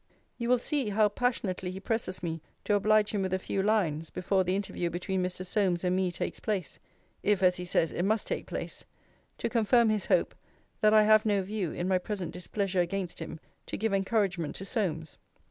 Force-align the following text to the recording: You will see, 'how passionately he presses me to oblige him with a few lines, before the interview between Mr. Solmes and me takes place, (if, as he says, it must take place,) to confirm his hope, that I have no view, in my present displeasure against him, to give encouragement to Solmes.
You 0.39 0.49
will 0.49 0.57
see, 0.57 0.89
'how 0.89 1.09
passionately 1.09 1.69
he 1.69 1.79
presses 1.79 2.23
me 2.23 2.41
to 2.63 2.73
oblige 2.73 3.11
him 3.11 3.21
with 3.21 3.35
a 3.35 3.37
few 3.37 3.61
lines, 3.61 4.09
before 4.09 4.43
the 4.43 4.55
interview 4.55 4.89
between 4.89 5.21
Mr. 5.21 5.45
Solmes 5.45 5.83
and 5.83 5.95
me 5.95 6.09
takes 6.11 6.39
place, 6.39 6.79
(if, 7.21 7.43
as 7.43 7.57
he 7.57 7.65
says, 7.65 7.91
it 7.91 8.01
must 8.01 8.25
take 8.25 8.47
place,) 8.47 8.83
to 9.37 9.47
confirm 9.47 9.89
his 9.89 10.07
hope, 10.07 10.33
that 10.79 10.91
I 10.95 11.03
have 11.03 11.23
no 11.23 11.43
view, 11.43 11.71
in 11.71 11.87
my 11.87 11.99
present 11.99 12.31
displeasure 12.33 12.81
against 12.81 13.19
him, 13.19 13.39
to 13.67 13.77
give 13.77 13.93
encouragement 13.93 14.55
to 14.55 14.65
Solmes. 14.65 15.19